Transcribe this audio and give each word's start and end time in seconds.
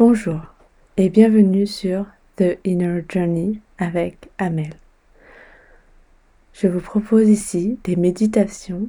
Bonjour 0.00 0.40
et 0.96 1.10
bienvenue 1.10 1.66
sur 1.66 2.06
The 2.36 2.56
Inner 2.64 3.04
Journey 3.06 3.60
avec 3.76 4.30
Amel. 4.38 4.72
Je 6.54 6.68
vous 6.68 6.80
propose 6.80 7.28
ici 7.28 7.78
des 7.84 7.96
méditations 7.96 8.88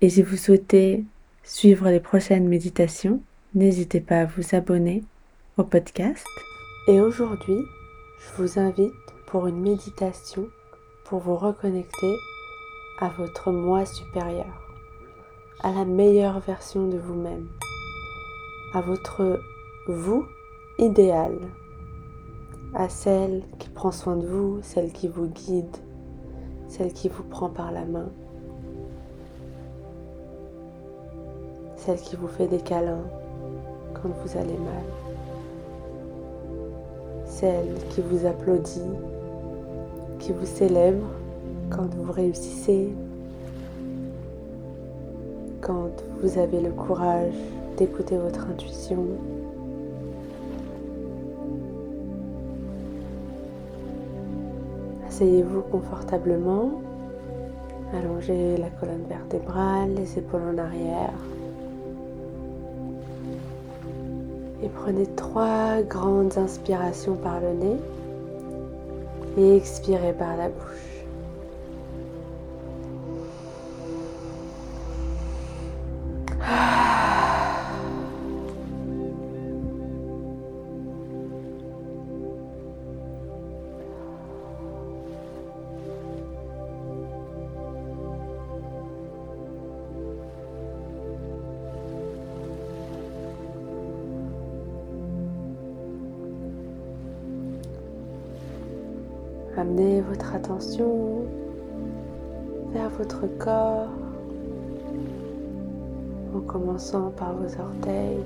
et 0.00 0.10
si 0.10 0.22
vous 0.22 0.36
souhaitez 0.36 1.04
suivre 1.44 1.88
les 1.90 2.00
prochaines 2.00 2.48
méditations, 2.48 3.22
n'hésitez 3.54 4.00
pas 4.00 4.22
à 4.22 4.24
vous 4.24 4.56
abonner 4.56 5.04
au 5.58 5.62
podcast. 5.62 6.26
Et 6.88 7.00
aujourd'hui, 7.00 7.60
je 8.18 8.42
vous 8.42 8.58
invite 8.58 8.90
pour 9.28 9.46
une 9.46 9.60
méditation 9.60 10.48
pour 11.04 11.20
vous 11.20 11.36
reconnecter 11.36 12.16
à 12.98 13.10
votre 13.10 13.52
moi 13.52 13.86
supérieur, 13.86 14.68
à 15.60 15.70
la 15.70 15.84
meilleure 15.84 16.40
version 16.40 16.88
de 16.88 16.98
vous-même, 16.98 17.46
à 18.74 18.80
votre 18.80 19.38
vous 19.86 20.24
idéal, 20.78 21.32
à 22.74 22.88
celle 22.88 23.42
qui 23.58 23.68
prend 23.68 23.90
soin 23.90 24.16
de 24.16 24.26
vous, 24.26 24.58
celle 24.62 24.92
qui 24.92 25.08
vous 25.08 25.26
guide, 25.26 25.76
celle 26.68 26.92
qui 26.92 27.08
vous 27.08 27.22
prend 27.24 27.48
par 27.48 27.72
la 27.72 27.84
main, 27.84 28.08
celle 31.76 31.98
qui 31.98 32.16
vous 32.16 32.28
fait 32.28 32.46
des 32.46 32.60
câlins 32.60 33.04
quand 33.94 34.10
vous 34.24 34.38
allez 34.38 34.58
mal, 34.58 34.84
celle 37.24 37.74
qui 37.90 38.02
vous 38.02 38.26
applaudit, 38.26 38.80
qui 40.18 40.32
vous 40.32 40.46
célèbre 40.46 41.06
quand 41.70 41.94
vous 41.94 42.12
réussissez, 42.12 42.92
quand 45.60 45.90
vous 46.20 46.38
avez 46.38 46.60
le 46.60 46.70
courage 46.70 47.34
d'écouter 47.76 48.16
votre 48.16 48.46
intuition, 48.46 49.06
Asseyez-vous 55.20 55.60
confortablement. 55.70 56.80
Allongez 57.94 58.56
la 58.56 58.70
colonne 58.70 59.04
vertébrale, 59.06 59.92
les 59.94 60.16
épaules 60.16 60.40
en 60.54 60.56
arrière. 60.56 61.12
Et 64.62 64.68
prenez 64.70 65.04
trois 65.16 65.82
grandes 65.82 66.38
inspirations 66.38 67.16
par 67.16 67.38
le 67.38 67.52
nez 67.52 67.76
et 69.36 69.56
expirez 69.56 70.14
par 70.14 70.38
la 70.38 70.48
bouche. 70.48 70.89
Amenez 99.60 100.00
votre 100.00 100.34
attention 100.34 101.26
vers 102.72 102.88
votre 102.88 103.26
corps 103.38 103.90
en 106.34 106.40
commençant 106.40 107.10
par 107.10 107.34
vos 107.34 107.60
orteils, 107.60 108.24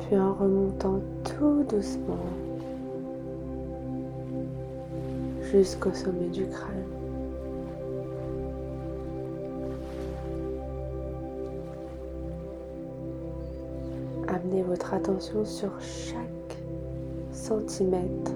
puis 0.00 0.18
en 0.18 0.34
remontant 0.34 0.98
tout 1.22 1.62
doucement 1.70 2.26
jusqu'au 5.52 5.92
sommet 5.92 6.26
du 6.26 6.44
crâne. 6.48 6.72
Amenez 14.26 14.62
votre 14.64 14.92
attention 14.92 15.44
sur 15.44 15.70
chaque 15.80 16.41
centimètres, 17.52 18.32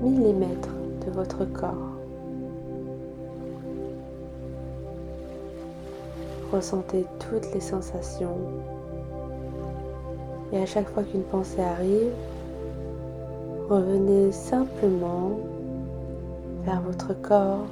millimètres 0.00 0.76
de 1.04 1.10
votre 1.10 1.44
corps. 1.44 1.90
Ressentez 6.52 7.04
toutes 7.18 7.52
les 7.52 7.60
sensations 7.60 8.38
et 10.52 10.58
à 10.58 10.66
chaque 10.66 10.88
fois 10.90 11.02
qu'une 11.02 11.24
pensée 11.24 11.62
arrive, 11.62 12.12
revenez 13.68 14.30
simplement 14.30 15.32
vers 16.64 16.80
votre 16.80 17.12
corps 17.22 17.66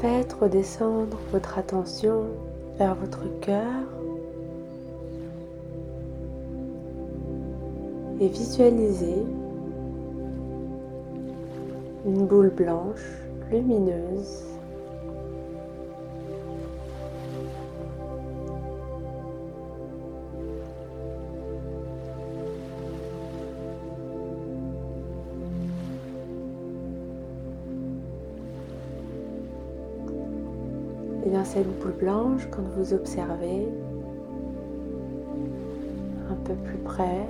Faites 0.00 0.32
redescendre 0.34 1.18
votre 1.32 1.58
attention 1.58 2.26
vers 2.78 2.94
votre 2.94 3.24
cœur 3.40 3.82
et 8.20 8.28
visualisez 8.28 9.24
une 12.06 12.26
boule 12.26 12.50
blanche 12.50 13.24
lumineuse 13.50 14.44
Et 31.28 31.30
dans 31.30 31.44
cette 31.44 31.68
boule 31.80 31.92
blanche, 31.92 32.48
quand 32.50 32.62
vous 32.74 32.94
observez 32.94 33.68
un 36.30 36.34
peu 36.36 36.54
plus 36.54 36.78
près, 36.78 37.28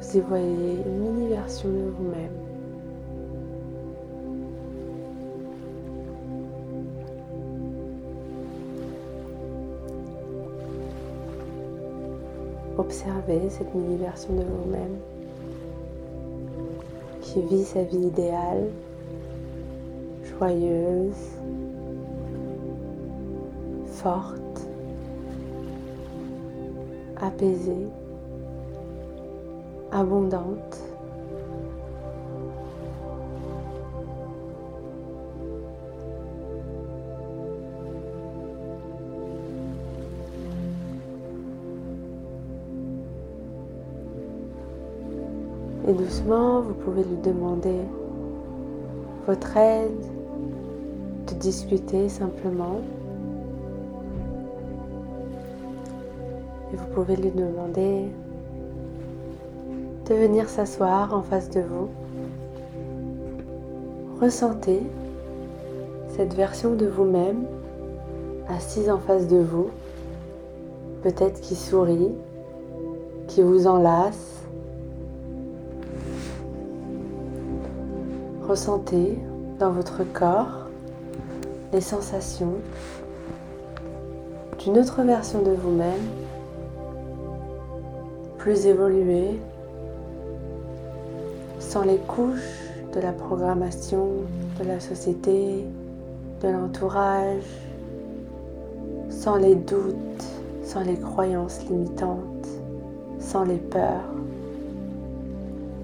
vous 0.00 0.16
y 0.16 0.20
voyez 0.20 0.78
une 0.86 0.98
mini 0.98 1.28
version 1.28 1.68
de 1.68 1.92
vous-même. 1.94 2.32
Observez 12.78 13.50
cette 13.50 13.74
mini 13.74 13.98
version 13.98 14.32
de 14.32 14.42
vous-même 14.42 14.96
qui 17.20 17.42
vit 17.42 17.64
sa 17.64 17.82
vie 17.82 18.06
idéale 18.06 18.70
joyeuse, 20.38 21.16
forte, 23.86 24.68
apaisée, 27.20 27.88
abondante. 29.90 30.82
Et 45.88 45.92
doucement, 45.92 46.60
vous 46.60 46.74
pouvez 46.74 47.02
lui 47.02 47.16
demander 47.24 47.80
votre 49.26 49.56
aide, 49.56 49.90
de 49.90 50.17
discuter 51.38 52.08
simplement. 52.08 52.80
Et 56.72 56.76
vous 56.76 56.86
pouvez 56.94 57.16
lui 57.16 57.30
demander 57.30 58.04
de 60.08 60.14
venir 60.14 60.48
s'asseoir 60.48 61.14
en 61.14 61.22
face 61.22 61.50
de 61.50 61.60
vous. 61.60 61.88
Ressentez 64.20 64.82
cette 66.16 66.34
version 66.34 66.74
de 66.74 66.86
vous-même 66.86 67.46
assise 68.48 68.90
en 68.90 68.98
face 68.98 69.28
de 69.28 69.38
vous, 69.38 69.68
peut-être 71.02 71.40
qui 71.40 71.54
sourit, 71.54 72.12
qui 73.28 73.42
vous 73.42 73.66
enlace, 73.66 74.38
Ressentez 78.48 79.18
dans 79.58 79.70
votre 79.70 80.10
corps 80.14 80.67
les 81.72 81.80
sensations 81.80 82.54
d'une 84.58 84.78
autre 84.78 85.02
version 85.02 85.42
de 85.42 85.52
vous-même, 85.52 86.08
plus 88.38 88.66
évoluée, 88.66 89.38
sans 91.58 91.82
les 91.82 91.98
couches 91.98 92.70
de 92.94 93.00
la 93.00 93.12
programmation 93.12 94.08
de 94.58 94.64
la 94.64 94.80
société, 94.80 95.64
de 96.42 96.48
l'entourage, 96.48 97.44
sans 99.10 99.36
les 99.36 99.54
doutes, 99.54 100.24
sans 100.64 100.80
les 100.80 100.96
croyances 100.96 101.64
limitantes, 101.68 102.48
sans 103.20 103.44
les 103.44 103.58
peurs. 103.58 104.04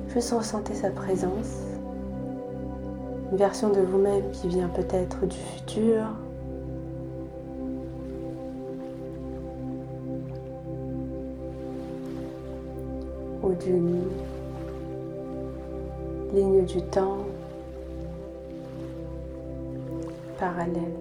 Juste 0.09 0.33
ressentez 0.33 0.75
sa 0.75 0.91
présence 0.91 1.64
une 3.35 3.41
version 3.41 3.69
de 3.69 3.81
vous-même 3.81 4.31
qui 4.31 4.47
vient 4.47 4.69
peut-être 4.69 5.27
du 5.27 5.37
futur. 5.37 6.05
ou 13.43 13.53
d'une 13.55 14.05
ligne 16.33 16.65
du 16.65 16.81
temps 16.81 17.19
parallèle. 20.39 20.95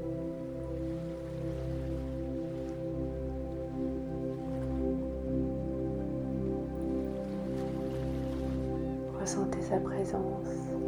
Ressentez 9.21 9.61
sa 9.61 9.77
présence 9.77 10.82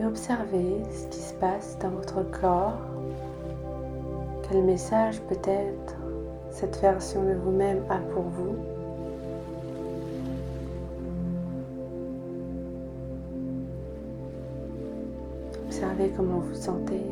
et 0.00 0.04
observez 0.04 0.82
ce 0.90 1.06
qui 1.08 1.20
se 1.20 1.34
passe 1.34 1.76
dans 1.80 1.90
votre 1.90 2.22
corps. 2.30 2.78
Quel 4.48 4.64
message 4.64 5.20
peut-être 5.22 5.96
cette 6.50 6.80
version 6.80 7.22
de 7.22 7.34
vous-même 7.34 7.84
a 7.90 7.98
pour 7.98 8.22
vous? 8.22 8.56
Observez 15.66 16.10
comment 16.16 16.38
vous 16.38 16.54
sentez. 16.54 17.02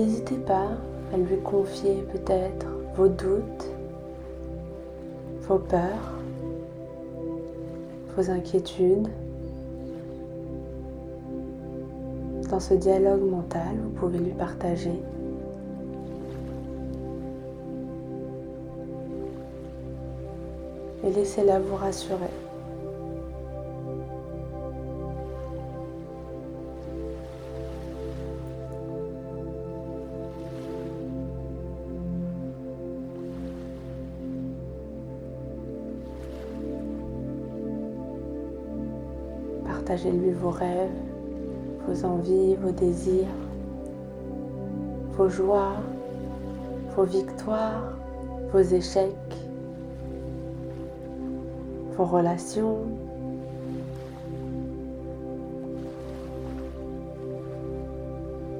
N'hésitez 0.00 0.38
pas 0.38 0.68
à 1.12 1.18
lui 1.18 1.36
confier 1.40 2.06
peut-être 2.10 2.66
vos 2.96 3.08
doutes, 3.08 3.70
vos 5.42 5.58
peurs, 5.58 6.14
vos 8.16 8.30
inquiétudes. 8.30 9.08
Dans 12.48 12.60
ce 12.60 12.72
dialogue 12.72 13.30
mental, 13.30 13.76
vous 13.82 13.90
pouvez 13.90 14.18
lui 14.18 14.32
partager. 14.32 14.98
Et 21.04 21.10
laissez-la 21.10 21.60
vous 21.60 21.76
rassurer. 21.76 22.30
Partagez-lui 39.90 40.30
vos 40.30 40.50
rêves, 40.50 40.88
vos 41.84 42.04
envies, 42.04 42.54
vos 42.54 42.70
désirs, 42.70 43.26
vos 45.16 45.28
joies, 45.28 45.82
vos 46.94 47.02
victoires, 47.02 47.92
vos 48.52 48.60
échecs, 48.60 49.34
vos 51.96 52.04
relations. 52.04 52.76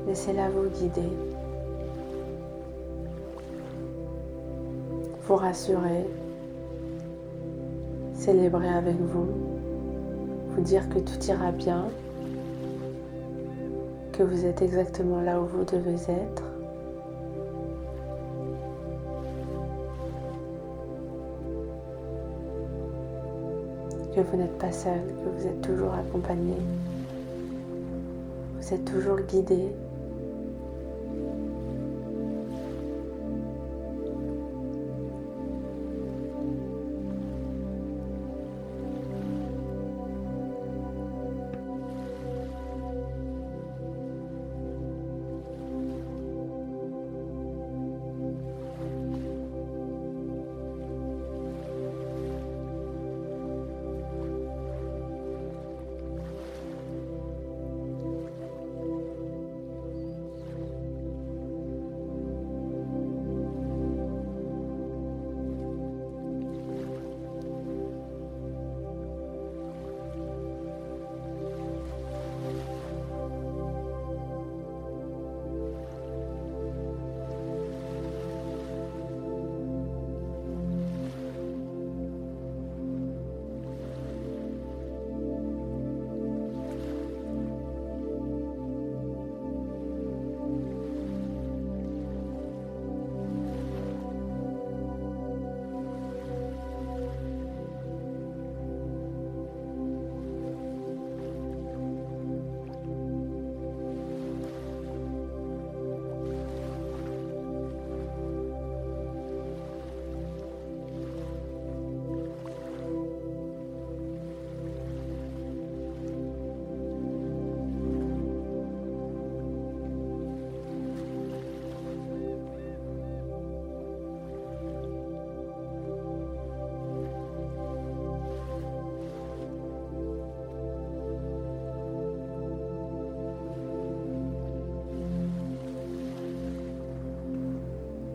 Laissez-la 0.09 0.51
vous 0.51 0.69
guider, 0.69 1.13
vous 5.29 5.37
rassurer, 5.37 6.07
célébrer 8.15 8.71
avec 8.71 8.97
vous, 8.97 9.60
dire 10.63 10.89
que 10.89 10.99
tout 10.99 11.23
ira 11.27 11.53
bien, 11.53 11.89
que 14.13 14.23
vous 14.23 14.45
êtes 14.45 14.63
exactement 14.63 15.21
là 15.21 15.41
où 15.41 15.47
vous 15.47 15.65
devez 15.65 15.95
être. 15.95 16.45
que 24.15 24.21
vous 24.21 24.37
n'êtes 24.37 24.59
pas 24.59 24.73
seul, 24.73 25.01
que 25.23 25.39
vous 25.39 25.47
êtes 25.47 25.61
toujours 25.61 25.95
accompagné, 25.95 26.57
vous 28.59 28.75
êtes 28.75 28.85
toujours 28.85 29.21
guidé 29.21 29.69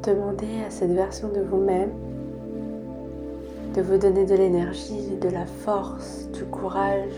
Demandez 0.06 0.64
à 0.68 0.70
cette 0.70 0.92
version 0.92 1.30
de 1.30 1.42
vous-même 1.42 1.90
de 3.76 3.82
vous 3.82 3.98
donner 3.98 4.24
de 4.24 4.36
l'énergie, 4.36 5.18
de 5.20 5.28
la 5.28 5.46
force, 5.46 6.30
du 6.32 6.46
courage 6.46 7.12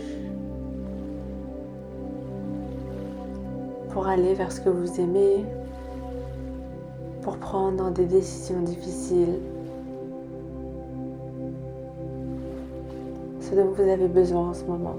pour 3.90 4.08
aller 4.08 4.34
vers 4.34 4.50
ce 4.50 4.60
que 4.60 4.70
vous 4.70 5.00
aimez, 5.00 5.44
pour 7.22 7.36
prendre 7.36 7.90
des 7.92 8.06
décisions 8.06 8.60
difficiles, 8.62 9.38
ce 13.40 13.54
dont 13.54 13.70
vous 13.70 13.82
avez 13.82 14.08
besoin 14.08 14.48
en 14.48 14.54
ce 14.54 14.64
moment. 14.64 14.96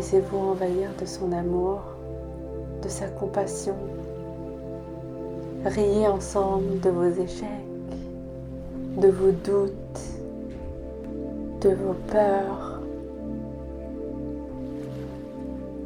Laissez-vous 0.00 0.38
envahir 0.38 0.88
de 0.98 1.04
son 1.04 1.30
amour, 1.30 1.82
de 2.82 2.88
sa 2.88 3.06
compassion. 3.08 3.76
Riez 5.62 6.08
ensemble 6.08 6.80
de 6.80 6.88
vos 6.88 7.10
échecs, 7.22 7.46
de 8.96 9.08
vos 9.08 9.30
doutes, 9.30 10.00
de 11.60 11.68
vos 11.74 11.92
peurs. 12.10 12.80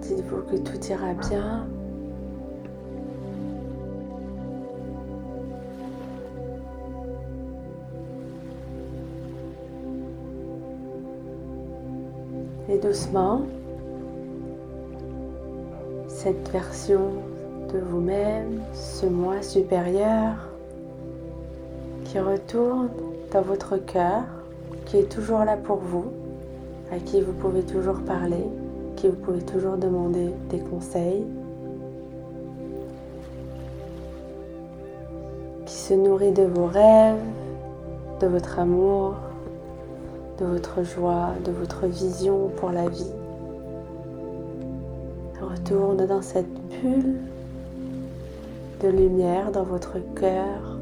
Dites-vous 0.02 0.42
que 0.42 0.56
tout 0.59 0.87
ira 0.87 1.12
bien. 1.14 1.66
Et 12.68 12.78
doucement, 12.78 13.42
cette 16.25 16.49
version 16.49 17.11
de 17.71 17.78
vous-même, 17.78 18.62
ce 18.73 19.04
moi 19.04 19.43
supérieur 19.43 20.33
qui 22.07 22.19
retourne 22.19 22.88
dans 23.31 23.43
votre 23.43 23.76
cœur, 23.76 24.23
qui 24.87 24.97
est 24.97 25.12
toujours 25.12 25.40
là 25.40 25.59
pour 25.59 25.76
vous, 25.76 26.07
à 26.90 26.97
qui 26.97 27.21
vous 27.21 27.35
pouvez 27.35 27.61
toujours 27.61 28.00
parler, 28.07 28.47
qui 28.97 29.09
vous 29.09 29.16
pouvez 29.16 29.43
toujours 29.43 29.76
demander 29.76 30.31
des 30.49 30.61
conseils, 30.61 31.26
qui 35.66 35.75
se 35.75 35.93
nourrit 35.93 36.33
de 36.33 36.45
vos 36.45 36.69
rêves, 36.69 37.21
de 38.21 38.28
votre 38.28 38.59
amour, 38.59 39.16
de 40.40 40.47
votre 40.47 40.83
joie, 40.85 41.35
de 41.45 41.52
votre 41.52 41.85
vision 41.85 42.49
pour 42.57 42.71
la 42.71 42.88
vie. 42.88 43.12
Dans 45.75 46.23
cette 46.23 46.52
bulle 46.69 47.16
de 48.81 48.88
lumière 48.88 49.50
dans 49.50 49.64
votre 49.64 49.99
cœur. 50.14 50.78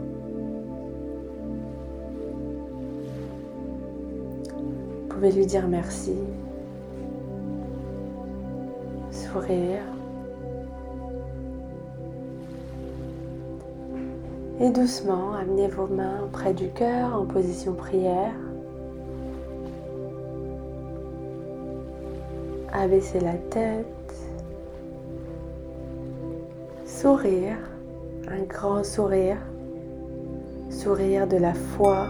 Vous 5.00 5.08
pouvez 5.08 5.32
lui 5.32 5.46
dire 5.46 5.66
merci, 5.66 6.14
sourire. 9.10 9.80
Et 14.60 14.68
doucement, 14.68 15.32
amenez 15.32 15.68
vos 15.68 15.86
mains 15.86 16.28
près 16.32 16.52
du 16.52 16.68
cœur 16.68 17.18
en 17.18 17.24
position 17.24 17.72
prière. 17.72 18.34
Abaissez 22.74 23.20
la 23.20 23.34
tête 23.34 23.86
sourire, 27.02 27.58
un 28.28 28.44
grand 28.44 28.84
sourire, 28.84 29.38
sourire 30.70 31.26
de 31.26 31.36
la 31.36 31.52
foi 31.52 32.06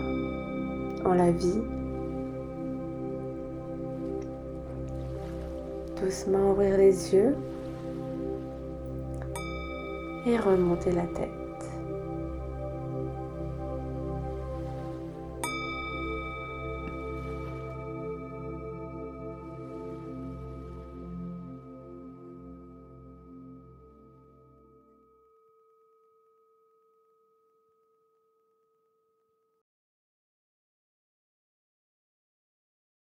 en 1.07 1.15
la 1.15 1.31
vie. 1.31 1.63
Doucement 5.99 6.51
ouvrir 6.51 6.77
les 6.77 7.15
yeux 7.15 7.35
et 10.27 10.37
remonter 10.37 10.93
la 10.93 11.07
tête. 11.07 11.42